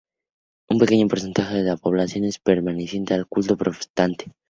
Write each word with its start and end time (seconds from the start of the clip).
Un 0.71 0.77
pequeño 0.79 1.07
porcentaje 1.07 1.57
de 1.57 1.61
la 1.61 1.77
población 1.77 2.23
es 2.25 2.39
perteneciente 2.39 3.13
al 3.13 3.27
culto 3.27 3.55
protestante. 3.55 4.31